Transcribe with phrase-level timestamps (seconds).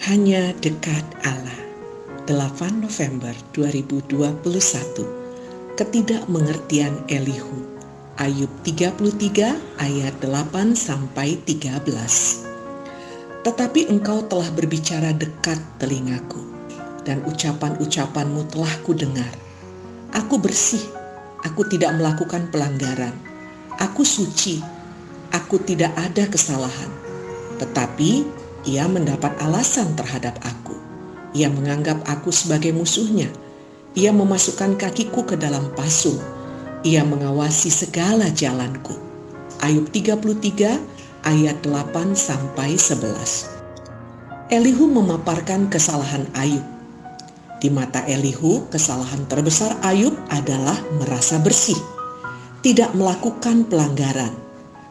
[0.00, 1.60] Hanya dekat Allah.
[2.24, 4.16] 8 November 2021.
[5.76, 7.68] Ketidakmengertian Elihu.
[8.16, 8.96] Ayub 33
[9.76, 11.84] ayat 8 sampai 13.
[13.44, 16.48] Tetapi engkau telah berbicara dekat telingaku,
[17.04, 19.36] dan ucapan-ucapanmu telah kudengar.
[20.16, 20.80] Aku bersih,
[21.44, 23.12] aku tidak melakukan pelanggaran.
[23.76, 24.64] Aku suci,
[25.28, 26.88] aku tidak ada kesalahan.
[27.60, 30.76] Tetapi ia mendapat alasan terhadap aku.
[31.32, 33.30] Ia menganggap aku sebagai musuhnya.
[33.96, 36.18] Ia memasukkan kakiku ke dalam pasung.
[36.84, 38.96] Ia mengawasi segala jalanku.
[39.60, 40.80] Ayub 33
[41.24, 43.60] ayat 8 sampai 11.
[44.50, 46.64] Elihu memaparkan kesalahan Ayub.
[47.60, 51.76] Di mata Elihu, kesalahan terbesar Ayub adalah merasa bersih,
[52.64, 54.32] tidak melakukan pelanggaran,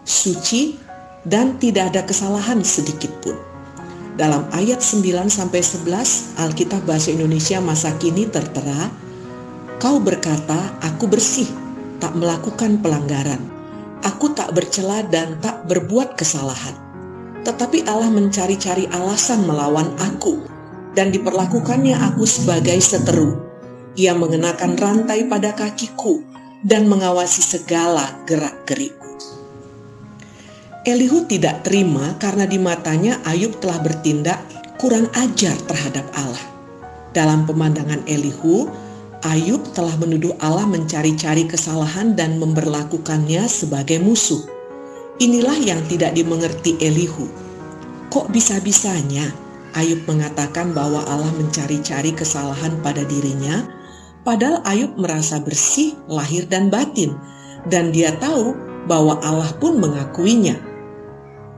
[0.05, 0.77] suci,
[1.25, 3.48] dan tidak ada kesalahan sedikit pun.
[4.19, 8.91] Dalam ayat 9 sampai 11 Alkitab Bahasa Indonesia masa kini tertera,
[9.79, 11.47] Kau berkata, aku bersih,
[12.03, 13.39] tak melakukan pelanggaran.
[14.03, 16.75] Aku tak bercela dan tak berbuat kesalahan.
[17.47, 20.43] Tetapi Allah mencari-cari alasan melawan aku
[20.99, 23.39] dan diperlakukannya aku sebagai seteru.
[23.95, 26.19] Ia mengenakan rantai pada kakiku
[26.59, 28.98] dan mengawasi segala gerak-gerikku.
[30.87, 34.39] Elihu tidak terima karena di matanya Ayub telah bertindak
[34.79, 36.39] kurang ajar terhadap Allah.
[37.11, 38.71] Dalam pemandangan Elihu,
[39.19, 44.39] Ayub telah menuduh Allah mencari-cari kesalahan dan memperlakukannya sebagai musuh.
[45.19, 47.27] Inilah yang tidak dimengerti Elihu.
[48.07, 49.35] Kok bisa-bisanya
[49.75, 53.67] Ayub mengatakan bahwa Allah mencari-cari kesalahan pada dirinya,
[54.23, 57.19] padahal Ayub merasa bersih lahir dan batin,
[57.67, 58.55] dan dia tahu
[58.87, 60.68] bahwa Allah pun mengakuinya.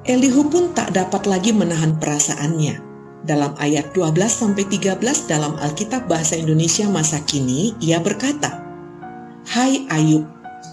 [0.02, 2.82] Elihu pun tak dapat lagi menahan perasaannya.
[3.22, 4.98] Dalam ayat 12-13
[5.30, 8.66] dalam Alkitab Bahasa Indonesia masa kini, ia berkata,
[9.46, 10.26] Hai Ayub,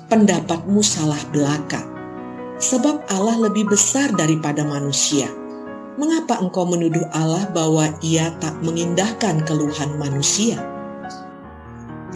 [0.09, 1.85] pendapatmu salah belaka,
[2.57, 5.29] sebab Allah lebih besar daripada manusia.
[6.01, 10.57] Mengapa engkau menuduh Allah bahwa ia tak mengindahkan keluhan manusia?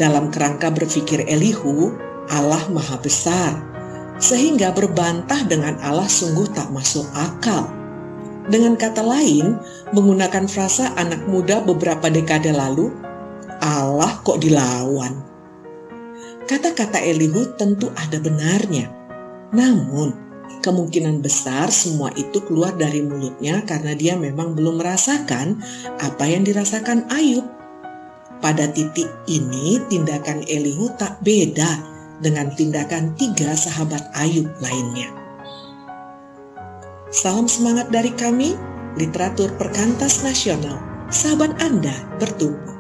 [0.00, 1.92] Dalam kerangka berpikir Elihu,
[2.32, 3.72] Allah maha besar,
[4.22, 7.66] sehingga berbantah dengan Allah sungguh tak masuk akal.
[8.47, 9.59] Dengan kata lain,
[9.91, 12.94] menggunakan frasa anak muda beberapa dekade lalu,
[13.59, 15.19] Allah kok dilawan.
[16.47, 18.91] Kata-kata Elihu tentu ada benarnya.
[19.55, 20.15] Namun,
[20.62, 25.59] kemungkinan besar semua itu keluar dari mulutnya karena dia memang belum merasakan
[25.99, 27.47] apa yang dirasakan Ayub.
[28.43, 31.91] Pada titik ini, tindakan Elihu tak beda
[32.22, 35.10] dengan tindakan tiga sahabat Ayub lainnya.
[37.12, 38.56] Salam semangat dari kami,
[38.97, 40.81] literatur perkantas nasional.
[41.12, 42.72] Sahabat Anda bertumbuh.